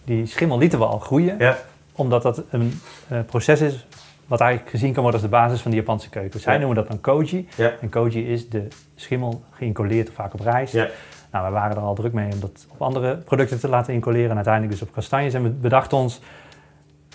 [0.05, 1.39] die schimmel lieten we al groeien.
[1.39, 1.57] Ja.
[1.93, 3.87] Omdat dat een eh, proces is
[4.27, 6.41] wat eigenlijk gezien kan worden als de basis van de Japanse keuken.
[6.41, 6.59] Zij Ja.
[6.59, 7.49] noemen dat dan koji.
[7.57, 7.73] Ja.
[7.81, 10.73] En koji is de schimmel geïncoleerd, vaak op rijst.
[10.73, 10.89] Ja.
[11.33, 14.31] Nou, we waren er al druk mee om dat op andere producten te laten incoleren.
[14.31, 15.35] En uiteindelijk dus op kastanjes.
[15.35, 16.21] En we bedachten ons,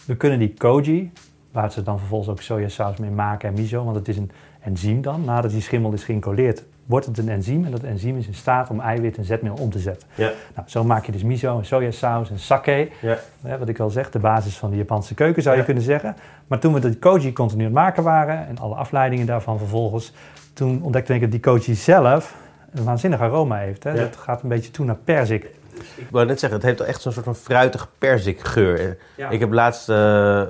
[0.05, 1.11] we kunnen die koji,
[1.51, 4.31] waar ze dan vervolgens ook sojasaus mee maken en miso, want het is een
[4.67, 5.23] enzym dan.
[5.25, 7.65] Nadat die schimmel is geïncoleerd, wordt het een enzym.
[7.65, 10.07] En dat enzym is in staat om eiwit en zetmeel om te zetten.
[10.15, 10.31] Ja.
[10.55, 12.89] Nou, zo maak je dus miso en sojasaus en sake.
[13.01, 13.17] Ja.
[13.41, 16.15] Hè, wat ik al zeg, de basis van de Japanse keuken zou je kunnen zeggen.
[16.47, 20.13] Maar toen we de koji continu aan het maken waren en alle afleidingen daarvan vervolgens,
[20.53, 22.35] toen ontdekte ik dat die koji zelf
[22.73, 23.83] een waanzinnig aroma heeft.
[23.83, 23.93] Hè?
[23.93, 25.49] Dat gaat een beetje toe naar perzik.
[25.95, 28.97] Ik wou net zeggen, het heeft echt zo'n soort van fruitig perzikgeur.
[29.15, 29.29] Ja.
[29.29, 30.41] Ik heb laatst eh,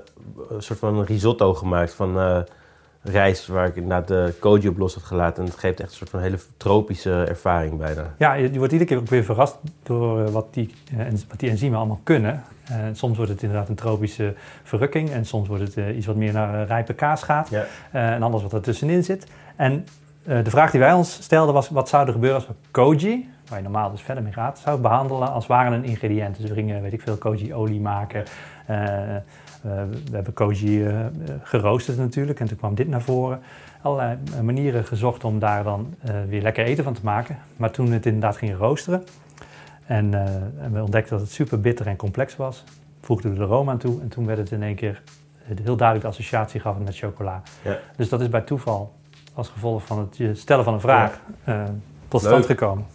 [0.49, 2.39] een soort van risotto gemaakt van eh,
[3.09, 5.43] rijst waar ik inderdaad de koji op los had gelaten.
[5.43, 8.13] En het geeft echt een soort van hele tropische ervaring bijna.
[8.17, 11.49] Ja, je, wordt iedere keer ook weer verrast door eh, wat, die, eh, wat die
[11.49, 12.43] enzymen allemaal kunnen.
[12.65, 16.33] Eh, soms wordt het inderdaad een tropische verrukking en soms wordt het iets wat meer
[16.33, 17.49] naar rijpe kaas gaat.
[17.49, 17.65] Ja.
[17.91, 19.27] En anders wat er tussenin zit.
[19.55, 19.85] En
[20.23, 23.57] de vraag die wij ons stelden was, wat zou er gebeuren als we koji, waar
[23.57, 26.37] je normaal dus verder mee gaat, zou behandelen als waren een ingrediënt.
[26.37, 28.23] Dus we gingen, weet ik veel, koji-olie maken.
[30.10, 31.10] We hebben koji eh, eh,
[31.43, 33.39] geroosterd natuurlijk en toen kwam dit naar voren.
[33.82, 37.38] Allerlei eh, manieren gezocht om daar dan eh, weer lekker eten van te maken.
[37.58, 39.03] Maar toen het inderdaad ging roosteren
[39.86, 42.63] en, eh, en we ontdekten dat het super bitter en complex was,
[43.01, 45.01] voegden we er room aan toe en toen werd het in één keer
[45.47, 47.41] eh, heel duidelijk de associatie gaf met chocola.
[47.63, 47.77] Ja.
[47.95, 48.93] Dus dat is bij toeval
[49.34, 51.63] als gevolg van het stellen van een vraag eh,
[52.08, 52.32] tot Leuk.
[52.32, 52.86] stand gekomen.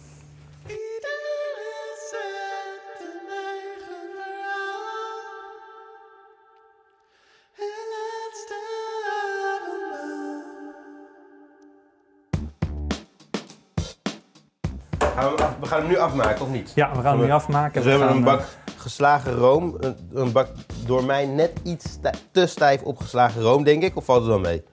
[15.73, 16.71] Gaan hem nu afmaken, of niet?
[16.75, 17.73] Ja, we gaan hem nu afmaken.
[17.73, 18.43] Dus we hebben een eh, bak
[18.77, 19.75] geslagen room.
[19.79, 20.47] Een, een bak
[20.85, 23.95] door mij net iets stij- te stijf opgeslagen room, denk ik.
[23.97, 24.63] Of valt het wel mee?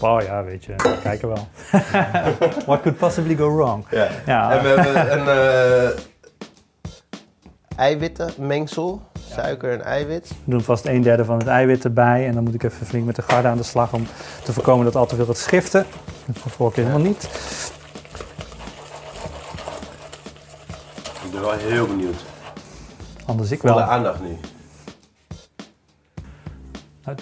[0.00, 1.48] Oh ja, weet je, we kijken wel.
[2.66, 3.84] What could possibly go wrong?
[3.90, 4.08] Ja.
[4.26, 5.98] Ja, En we hebben een eh
[7.76, 9.02] eiwittenmengsel.
[9.32, 10.28] Suiker en eiwit.
[10.28, 12.26] we doen vast een derde van het eiwit erbij.
[12.26, 14.06] En dan moet ik even flink met de garde aan de slag om
[14.44, 15.86] te voorkomen dat al te veel gaat schiften.
[16.26, 17.28] Dat voor vorige keer helemaal niet.
[21.34, 22.24] Ben wel heel benieuwd.
[23.26, 23.80] Anders ik wel.
[23.80, 24.38] aandacht nu.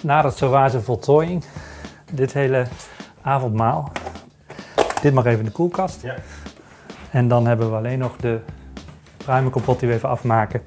[0.01, 1.43] Na dat zowaar voltooiing,
[2.11, 2.67] dit hele
[3.21, 3.91] avondmaal.
[5.01, 6.01] Dit mag even in de koelkast.
[6.01, 6.15] Ja.
[7.11, 8.39] En dan hebben we alleen nog de
[9.17, 10.61] pruimenkompot die we even afmaken.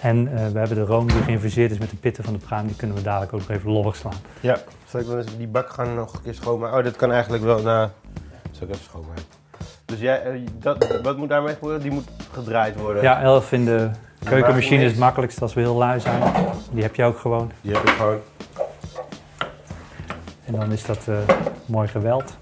[0.00, 2.66] En eh, we hebben de room die geïnfuseerd is met de pitten van de pruim.
[2.66, 4.20] Die kunnen we dadelijk ook nog even lollig slaan.
[4.40, 4.58] Ja.
[4.84, 6.78] Zal ik dan eens die bak gaan nog een keer schoonmaken?
[6.78, 7.62] Oh, dat kan eigenlijk wel.
[7.62, 7.88] Nou,
[8.50, 9.35] zal ik even schoonmaken.
[9.86, 11.80] Dus jij, eh, dat, wat moet daarmee gebeuren?
[11.80, 13.02] Die moet gedraaid worden.
[13.02, 13.90] Ja, 11 in de
[14.24, 16.22] keukenmachine is het makkelijkst als we heel lui zijn.
[16.70, 17.52] Die heb je ook gewoon.
[17.60, 18.20] Die heb ik gewoon.
[20.44, 21.18] En dan is dat eh,
[21.66, 22.36] mooi geweld.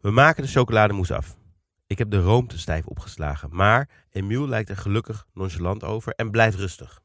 [0.00, 1.36] We maken de chocolademousse af.
[1.86, 6.30] Ik heb de room te stijf opgeslagen, maar Emiel lijkt er gelukkig nonchalant over en
[6.30, 7.00] blijft rustig.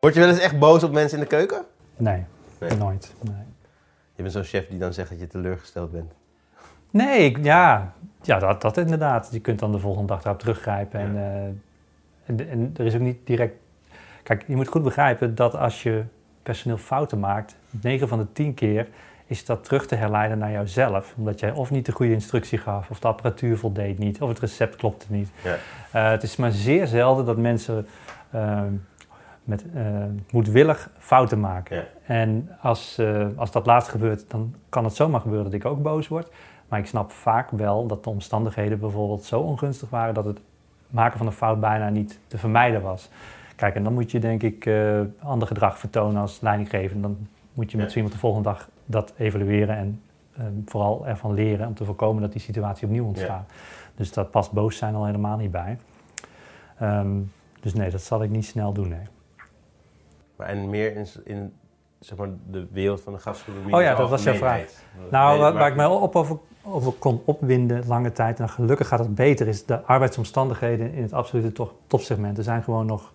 [0.00, 1.64] Word je wel eens echt boos op mensen in de keuken?
[1.96, 2.24] Nee,
[2.60, 2.70] Nee.
[2.78, 3.14] nooit.
[3.22, 3.34] Nee.
[4.14, 6.12] Je bent zo'n chef die dan zegt dat je teleurgesteld bent.
[6.90, 9.28] Nee, ik- ja, ja dat, dat inderdaad.
[9.32, 11.00] Je kunt dan de volgende dag daarop teruggrijpen.
[11.00, 11.44] En, eh,
[12.26, 13.54] en, en er is ook niet direct...
[14.22, 16.04] Kijk, je moet goed begrijpen dat als je
[16.42, 17.56] personeel fouten maakt...
[17.82, 18.88] 9 van de 10 keer
[19.26, 21.14] is dat terug te herleiden naar jouzelf.
[21.16, 22.90] Omdat jij of niet de goede instructie gaf...
[22.90, 24.20] of de apparatuur voldeed niet...
[24.22, 25.28] of het recept klopte niet.
[25.44, 25.56] Ja.
[25.92, 27.86] Eh, het is maar zeer zelden dat mensen...
[28.30, 28.62] eh,
[29.50, 29.84] met eh,
[30.32, 31.76] moedwillig fouten maken.
[31.76, 31.84] Ja.
[32.06, 35.82] En als, eh, als dat laatst gebeurt, dan kan het zomaar gebeuren dat ik ook
[35.82, 36.28] boos word.
[36.68, 40.38] Maar ik snap vaak wel dat de omstandigheden bijvoorbeeld zo ongunstig waren dat het
[40.88, 43.08] maken van een fout bijna niet te vermijden was.
[43.56, 47.02] Kijk, en dan moet je denk ik eh, ander gedrag vertonen als leidinggevende.
[47.02, 47.16] Dan
[47.54, 47.90] moet je met Ja.
[47.92, 50.02] zo iemand de volgende dag dat evalueren en
[50.66, 53.50] vooral ervan leren om te voorkomen dat die situatie opnieuw ontstaat.
[53.94, 55.78] Dus dat past boos zijn al helemaal niet bij.
[56.78, 57.08] Ehm,
[57.60, 59.06] dus nee, dat zal ik niet snel doen, nee.
[60.40, 61.52] Maar en meer in, in
[61.98, 63.74] zeg maar, de wereld van de gastronomie.
[63.74, 64.84] Oh ja, dat was jouw algemeenheid.
[65.10, 68.98] Nou, Nee, waar, ik me op over, over kon opwinden lange tijd, en gelukkig gaat
[68.98, 72.38] het beter, is de arbeidsomstandigheden in het absolute to- topsegment.
[72.38, 73.12] Er zijn gewoon nog,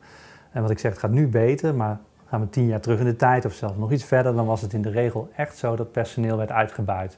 [0.52, 3.06] en wat ik zeg, het gaat nu beter, maar gaan we tien jaar terug in
[3.06, 5.76] de tijd of zelfs nog iets verder, dan was het in de regel echt zo
[5.76, 7.18] dat personeel werd uitgebuit.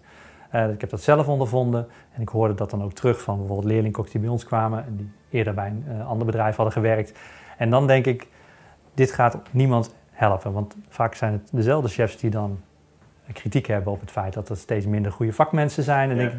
[0.50, 3.68] Eh, ik heb dat zelf ondervonden en ik hoorde dat dan ook terug van bijvoorbeeld
[3.68, 7.20] leerlingkoks die bij ons kwamen en die eerder bij een eh, ander bedrijf hadden gewerkt.
[7.58, 8.28] En dan denk ik,
[8.98, 12.60] dit gaat niemand helpen, want vaak zijn het dezelfde chefs die dan
[13.34, 16.10] kritiek hebben op het feit dat er steeds minder goede vakmensen zijn.
[16.10, 16.32] En Ja.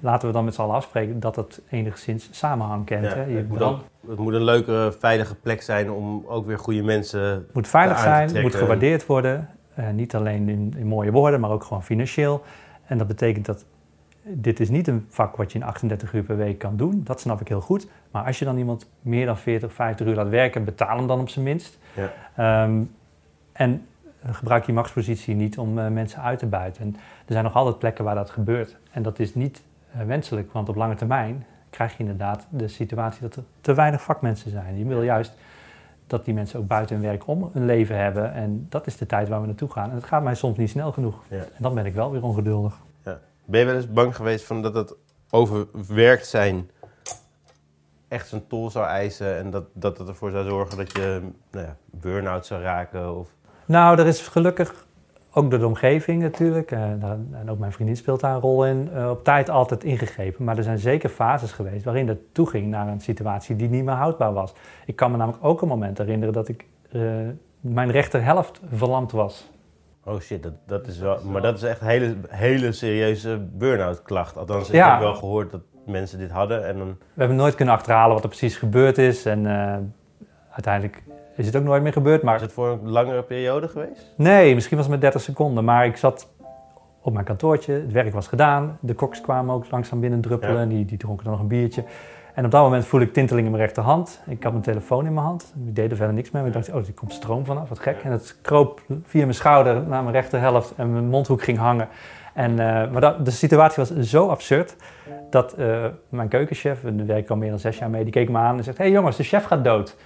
[0.00, 3.04] laten we dan met z'n allen afspreken dat dat enigszins samenhang kent.
[3.04, 3.22] Ja, hè.
[3.24, 6.82] Je het, moet dan- het moet een leuke, veilige plek zijn om ook weer goede
[6.82, 7.46] mensen...
[7.52, 8.58] moet veilig zijn, moet trekken.
[8.58, 9.48] gewaardeerd worden.
[9.74, 12.42] Eh, niet alleen in, in mooie woorden, maar ook gewoon financieel.
[12.86, 13.64] En dat betekent dat
[14.26, 17.00] dit is niet een vak wat je in 38 uur per week kan doen.
[17.04, 17.86] Dat snap ik heel goed.
[18.10, 21.20] Maar als je dan iemand meer dan 40, 50 uur laat werken, betaal hem dan
[21.20, 21.78] op zijn minst.
[21.94, 22.12] Ja.
[22.36, 22.82] Ehm,
[23.52, 23.86] en
[24.26, 26.82] gebruik je machtspositie niet om eh, mensen uit te buiten.
[26.82, 28.76] En er zijn nog altijd plekken waar dat gebeurt.
[28.90, 33.22] En dat is niet eh, wenselijk, want op lange termijn krijg je inderdaad de situatie
[33.22, 34.78] dat er te weinig vakmensen zijn.
[34.78, 35.32] Je wil juist
[36.06, 38.32] dat die mensen ook buiten hun werk om een leven hebben.
[38.32, 39.90] En dat is de tijd waar we naartoe gaan.
[39.90, 41.22] En het gaat mij soms niet snel genoeg.
[41.28, 41.36] Ja.
[41.36, 42.78] En dan ben ik wel weer ongeduldig.
[43.44, 44.94] Ben je wel eens bang geweest van dat het
[45.30, 46.70] overwerkt zijn
[48.08, 49.36] echt zijn tol zou eisen...
[49.36, 53.16] en dat, dat het ervoor zou zorgen dat je nou ja, burn-out zou raken?
[53.18, 53.28] Of...
[53.66, 54.86] Nou, er is gelukkig
[55.32, 58.66] ook door de omgeving natuurlijk, eh, daar- en ook mijn vriendin speelt daar een rol
[58.66, 60.44] in, eh, op tijd altijd ingegrepen.
[60.44, 63.94] Maar er zijn zeker fases geweest waarin het toeging naar een situatie die niet meer
[63.94, 64.52] houdbaar was.
[64.86, 67.00] Ik kan me namelijk ook een moment herinneren dat ik eh,
[67.60, 69.50] mijn rechterhelft verlamd was.
[70.04, 71.18] Oh shit, dat, dat is wel...
[71.30, 74.36] Maar dat is echt een hele, hele serieuze burn-out klacht.
[74.36, 74.90] Althans, ik Ja.
[74.90, 76.88] heb wel gehoord dat mensen dit hadden en dan...
[76.88, 79.76] We hebben nooit kunnen achterhalen wat er precies gebeurd is en eh,
[80.50, 81.02] uiteindelijk
[81.36, 82.22] is het ook nooit meer gebeurd.
[82.22, 84.12] Maar Is het voor een langere periode geweest?
[84.16, 85.64] Nee, misschien was het maar 30 seconden.
[85.64, 86.28] Maar ik zat
[87.02, 88.78] op mijn kantoortje, het werk was gedaan.
[88.80, 90.60] De koks kwamen ook langzaam binnen druppelen.
[90.60, 90.66] Ja.
[90.66, 91.84] Die, die dronken dan nog een biertje.
[92.34, 94.20] En op dat moment voelde ik tinteling in mijn rechterhand.
[94.26, 95.52] Ik had mijn telefoon in mijn hand.
[95.66, 96.42] Ik deed er verder niks mee.
[96.42, 97.96] Maar ik dacht, oh, er komt stroom vanaf, wat gek.
[98.02, 101.88] En het kroop via mijn schouder naar mijn rechterhelft en mijn mondhoek ging hangen.
[102.34, 104.76] En, eh, maar dat, de situatie was zo absurd
[105.30, 108.12] dat eh, mijn keukenchef, en daar werk ik al meer dan zes jaar mee, die
[108.12, 109.96] keek me aan en zegt: Hé hey jongens, de chef gaat dood.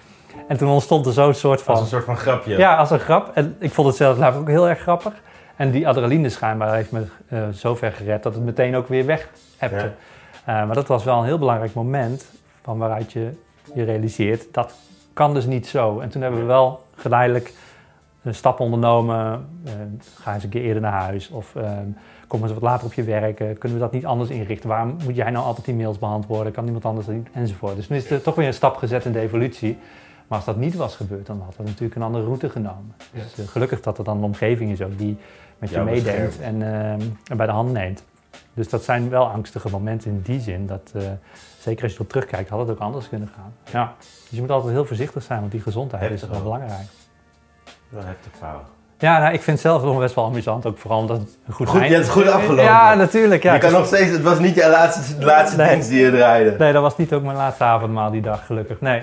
[0.49, 1.75] En toen ontstond er zo'n soort van.
[1.75, 2.57] Als een soort van grapje.
[2.57, 3.31] Ja, als een grap.
[3.35, 5.12] En ik vond het zelf later ook heel erg grappig.
[5.57, 9.07] En die adrenaline schijnbaar heeft me eh zo ver gered dat het meteen ook weer
[9.07, 9.85] weg hebte.
[9.85, 9.95] Ja.
[10.49, 12.31] Eh, maar dat was wel een heel belangrijk moment
[12.63, 13.31] van waaruit je
[13.75, 14.75] je realiseert dat
[15.13, 16.01] kan dus niet zo.
[16.01, 17.53] En toen hebben we wel geleidelijk
[18.23, 19.47] een stap ondernomen.
[19.65, 19.73] Eh,
[20.15, 21.71] ga eens een keer eerder naar huis of eh,
[22.27, 23.37] kom eens wat later op je werk.
[23.37, 24.69] Kunnen we dat niet anders inrichten?
[24.69, 26.53] Waarom moet jij nou altijd die mails beantwoorden?
[26.53, 27.29] Kan niemand anders dat niet?
[27.33, 27.77] Enzovoort.
[27.77, 29.79] Dus nu is er toch weer een stap gezet in de evolutie.
[30.29, 32.95] Maar als dat niet was gebeurd, dan hadden we natuurlijk een andere route genomen.
[33.13, 35.17] Dus gelukkig dat er dan een omgeving is ook die
[35.59, 36.59] met je meedenkt en
[37.37, 38.03] bij de hand neemt.
[38.55, 40.67] Dus dat zijn wel angstige momenten in die zin.
[40.67, 41.03] Dat, eh,
[41.59, 43.55] zeker als je erop terugkijkt, had het ook anders kunnen gaan.
[43.73, 43.95] Ja.
[43.99, 46.88] Dus je moet altijd heel voorzichtig zijn, want die gezondheid is Heftig wel belangrijk.
[47.88, 48.62] Wel heftig verhaal.
[48.99, 50.67] Ja, nou, ik vind het zelf nog best wel amusant.
[50.67, 52.64] Ook vooral omdat het een goed Goed, je hebt het goed afgelopen.
[52.64, 53.43] Ja, natuurlijk.
[53.43, 53.53] Ja.
[53.55, 55.69] je kan Het nog steeds, het was niet je laatste, laatste Nee.
[55.71, 56.55] dienst die je draaide.
[56.59, 58.81] Nee, dat was niet ook mijn laatste avondmaal die dag, gelukkig.
[58.81, 59.03] Nee.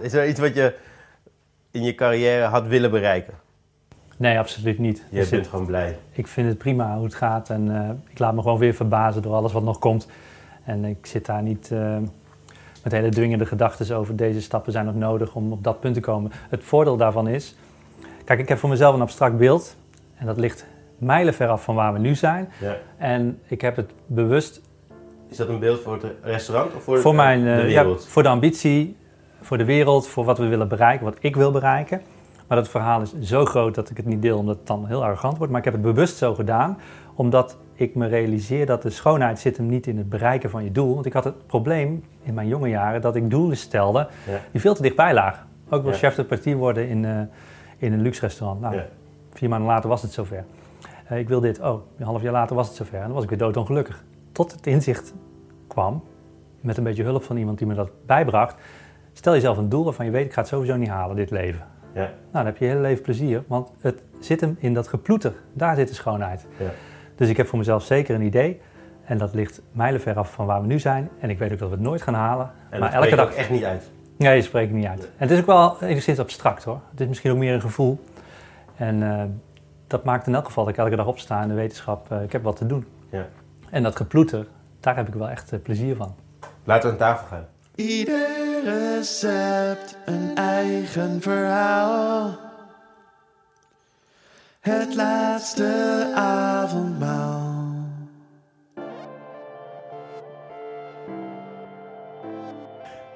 [0.00, 0.74] Is er iets wat je
[1.72, 3.34] in je carrière had willen bereiken?
[4.16, 5.04] Nee, absoluut niet.
[5.10, 5.98] Je Dus bent het- gewoon blij.
[6.12, 9.22] ik vind het prima hoe het gaat en eh, ik laat me gewoon weer verbazen
[9.22, 10.08] door alles wat nog komt.
[10.64, 11.96] En ik zit daar niet eh,
[12.82, 16.00] met hele dwingende gedachten over deze stappen zijn nog nodig om op dat punt te
[16.00, 16.30] komen.
[16.48, 17.56] Het voordeel daarvan is,
[18.24, 19.76] kijk, ik heb voor mezelf een abstract beeld
[20.14, 20.66] en dat ligt
[20.98, 22.48] mijlenver af van waar we nu zijn.
[22.60, 22.76] Ja.
[22.96, 24.60] En ik heb het bewust
[25.28, 27.64] Is dat een beeld voor het restaurant of voor, voor, de, mijn, de eh, ja,
[27.82, 28.06] wereld?
[28.06, 28.96] voor de ambitie,
[29.42, 32.02] voor de wereld, voor wat we willen bereiken, wat ik wil bereiken.
[32.46, 35.04] Maar dat verhaal is zo groot dat ik het niet deel omdat het dan heel
[35.04, 35.52] arrogant wordt.
[35.52, 36.78] Maar ik heb het bewust zo gedaan,
[37.14, 40.72] omdat ik me realiseer dat de schoonheid zit hem niet in het bereiken van je
[40.72, 40.94] doel.
[40.94, 44.38] Want ik had het probleem in mijn jonge jaren dat ik doelen stelde Ja.
[44.52, 45.46] die veel te dichtbij lagen.
[45.70, 45.92] Ook Ja.
[45.92, 47.20] chef de partie worden in, eh,
[47.76, 48.60] in een luxe restaurant.
[48.60, 48.84] Nou, Ja.
[49.32, 50.44] vier maanden later was het zover.
[51.06, 52.98] Eh, ik wil dit, oh, een half jaar later was het zover.
[52.98, 54.04] En dan was ik weer doodongelukkig.
[54.32, 55.14] Tot het inzicht
[55.66, 56.02] kwam,
[56.60, 58.54] met een beetje hulp van iemand die me dat bijbracht.
[59.12, 61.66] Stel jezelf een doel waarvan je weet, ik ga het sowieso niet halen, dit leven.
[61.94, 62.00] Ja.
[62.00, 65.32] Nou, dan heb je je hele leven plezier, want het zit hem in dat geploeter.
[65.52, 66.46] Daar zit de schoonheid.
[66.58, 66.70] Ja.
[67.16, 68.60] Dus ik heb voor mezelf zeker een idee.
[69.04, 71.08] En dat ligt mijlenver af van waar we nu zijn.
[71.20, 72.50] En ik weet ook dat we het nooit gaan halen.
[72.70, 73.90] En maar elke spreekt dag echt niet uit.
[74.16, 75.04] Nee, je spreekt niet uit.
[75.04, 76.80] En het is ook wel enigszins abstract hoor.
[76.90, 78.00] Het is misschien ook meer een gevoel.
[78.76, 79.24] En eh,
[79.86, 82.10] dat maakt in elk geval dat ik elke dag opsta in de wetenschap.
[82.10, 82.86] eh, ik heb wat te doen.
[83.08, 83.26] Ja.
[83.70, 84.46] En dat geploeter,
[84.80, 86.14] daar heb ik wel echt eh, plezier van.
[86.64, 87.46] Laten we aan tafel gaan.
[87.74, 92.38] Ieder recept een eigen verhaal.
[94.60, 97.74] Het laatste avondmaal.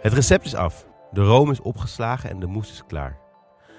[0.00, 0.86] Het recept is af.
[1.10, 3.18] De room is opgeslagen en de mousse is klaar.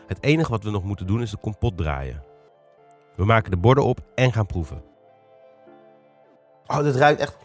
[0.08, 2.24] Het enige wat we nog moeten doen is de kompot draaien.
[3.16, 4.84] We maken de borden op en gaan proeven.
[6.68, 7.38] Oh, dit ruikt echt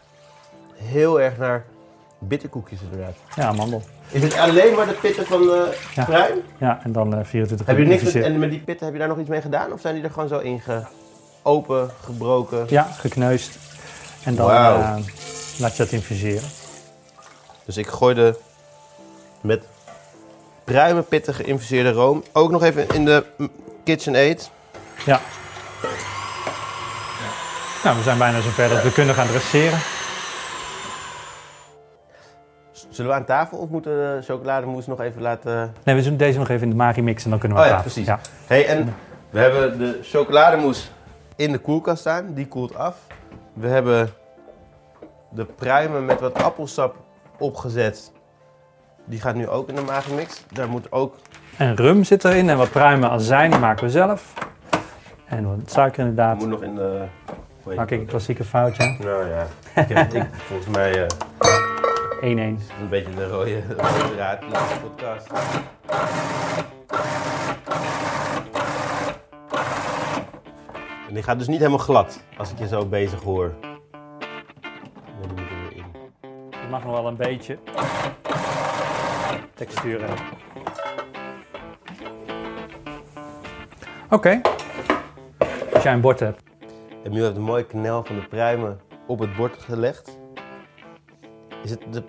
[0.74, 1.64] heel erg naar
[2.28, 3.14] bitterkoekjes inderdaad.
[3.36, 3.82] Ja, amandel.
[4.10, 6.04] Is het alleen maar de pitten van de Ja.
[6.04, 6.42] pruim?
[6.58, 9.00] Ja, en dan eh 24 Heb je niks met, en met die pitten heb je
[9.00, 9.72] daar nog iets mee gedaan?
[9.72, 10.82] Of zijn die er gewoon zo in ge,
[11.42, 12.66] open, gebroken?
[12.68, 13.58] Ja, gekneusd.
[14.24, 14.96] En dan eh,
[15.58, 16.48] laat je dat infuseren.
[17.64, 18.38] Dus ik gooide
[19.40, 19.64] met
[20.64, 23.50] pruimenpitten geïnfuseerde room ook nog even in de mm,
[23.84, 24.50] KitchenAid.
[25.04, 25.20] Ja.
[27.84, 29.78] Nou, we zijn bijna zover dat we kunnen gaan dresseren.
[32.92, 35.74] Zullen we aan tafel of moeten we de chocolademousse nog even laten...
[35.84, 37.76] Nee, we doen deze nog even in de Magimix en dan kunnen we Oh aan
[37.76, 38.02] ja, tafel.
[38.02, 38.30] precies.
[38.46, 38.94] Hey, en
[39.30, 40.88] we hebben de chocolademousse
[41.36, 42.34] in de koelkast staan.
[42.34, 42.96] Die koelt af.
[43.52, 44.10] We hebben
[45.30, 46.96] de pruimen met wat appelsap
[47.38, 48.12] opgezet.
[49.04, 50.44] Die gaat nu ook in de Magimix.
[50.52, 51.16] Daar moet ook...
[51.56, 54.32] En rum zit erin en wat pruimen azijn die maken we zelf.
[55.26, 56.38] En wat suiker inderdaad.
[56.38, 57.02] Moet nog in de...
[57.76, 58.96] Maak ik een klassieke foutje.
[59.00, 59.46] Nou ja,
[59.82, 61.06] ik heb, ik, volgens mij...
[61.06, 61.06] eh,
[61.68, 61.71] 1-1.
[62.22, 64.40] Een beetje de rode, de rode draad
[64.82, 65.30] podcast.
[71.08, 73.54] En die gaat dus niet helemaal glad als ik je zo bezig hoor.
[73.60, 75.84] Die moet er weer in.
[76.50, 77.58] Het mag nog wel een beetje
[79.54, 80.18] textuur hebben.
[84.10, 84.40] Oké.
[85.72, 86.42] Als jij een bord hebt.
[87.04, 90.20] Emiel heeft een mooie knel van de pruimen op het bord gelegd.
[91.62, 92.02] Is het de,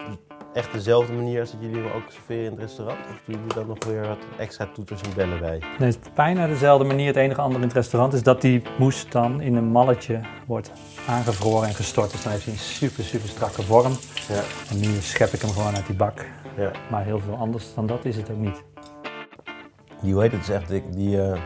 [0.53, 2.99] echt dezelfde manier als dat jullie hem ook serveren in het restaurant?
[2.99, 5.57] Of doen jullie dan nog weer wat extra toeters en bellen bij?
[5.79, 7.07] Nee, het is bijna dezelfde manier.
[7.07, 10.71] Het enige andere in het restaurant is dat die moes dan in een malletje wordt
[11.07, 12.11] aangevroren en gestort.
[12.11, 13.91] Dus dan heeft hij een super, super strakke vorm.
[14.27, 16.25] Ja, En nu schep ik hem gewoon uit die bak.
[16.57, 16.71] ja.
[16.91, 18.63] Maar heel veel anders dan dat is het ook niet.
[20.01, 21.39] Die, hoe heet het, is echt, die, eh,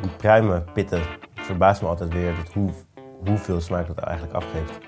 [0.00, 1.00] die pruimenpitten
[1.34, 2.70] verbaast me altijd weer dat hoe,
[3.26, 4.78] hoeveel smaak dat eigenlijk afgeeft.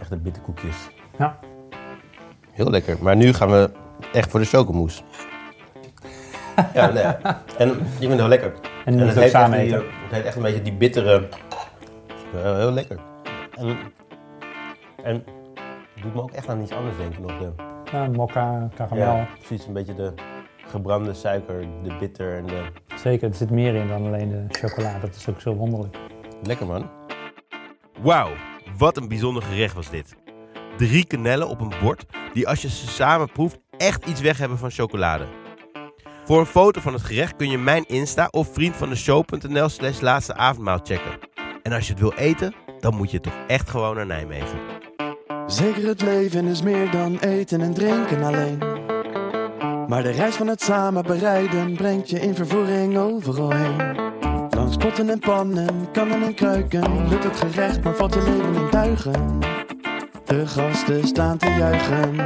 [0.00, 0.76] Echt de bitterkoekjes.
[1.18, 1.38] Ja.
[2.50, 2.96] Heel lekker.
[3.00, 3.70] Maar nu gaan we
[4.12, 5.02] echt voor de chocomousse.
[6.74, 7.02] ja, nee.
[7.58, 8.52] En je vindt het wel lekker.
[8.84, 9.78] En moet het heeft samen die, eten.
[9.78, 11.28] Het heeft echt een beetje die bittere...
[12.36, 12.98] Heel lekker.
[13.58, 13.76] En,
[15.02, 15.14] en
[15.94, 17.38] het doet me ook echt aan iets anders denken nog.
[17.38, 17.50] De,
[17.92, 19.04] Ja, mokka, karamel.
[19.04, 19.66] ja, precies.
[19.66, 20.12] Een beetje de
[20.66, 22.62] gebrande suiker, de bitter en de...
[22.96, 24.98] Zeker, er zit meer in dan alleen de chocola.
[24.98, 25.96] Dat is ook zo wonderlijk.
[26.42, 26.90] Lekker man.
[28.00, 28.28] Wauw,
[28.78, 30.14] wat een bijzonder gerecht was dit.
[30.76, 34.58] Drie kanellen op een bord die als je ze samen proeft echt iets weg hebben
[34.58, 35.26] van chocolade.
[36.24, 40.80] Voor een foto van het gerecht kun je mijn Insta of vriendvandeshow.nl slash laatste avondmaal
[40.82, 41.18] checken.
[41.62, 44.58] En als je het wil eten, dan moet je toch echt gewoon naar Nijmegen.
[45.46, 48.58] Zeker het leven is meer dan eten en drinken alleen.
[49.88, 54.05] Maar de reis van het samen bereiden brengt je in vervoering overal heen.
[54.66, 58.70] Langs potten en pannen, kannen en kruiken, lukt het gerecht, maar valt je leven in
[58.70, 59.38] duigen.
[60.24, 62.16] De gasten staan te juichen.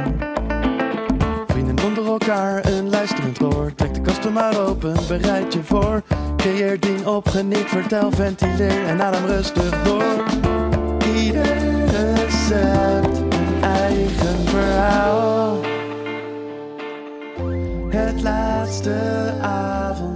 [1.47, 3.75] Vrienden onder elkaar, een luisterend oor.
[3.75, 6.01] Trek de kasten maar open, bereid je voor.
[6.35, 10.23] Creëer dien op, geniet, vertel, ventileer en adem rustig door.
[11.15, 15.59] Ieder recept een eigen verhaal.
[17.89, 20.10] Het laatste avondmaal.